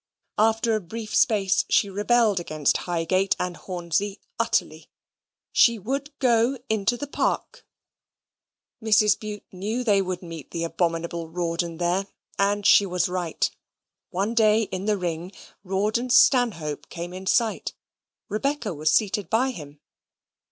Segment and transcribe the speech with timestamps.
[0.39, 4.89] After a brief space, she rebelled against Highgate and Hornsey utterly.
[5.51, 7.67] She would go into the Park.
[8.83, 9.19] Mrs.
[9.19, 12.07] Bute knew they would meet the abominable Rawdon there,
[12.39, 13.47] and she was right.
[14.09, 15.33] One day in the ring,
[15.63, 17.75] Rawdon's stanhope came in sight;
[18.27, 19.81] Rebecca was seated by him.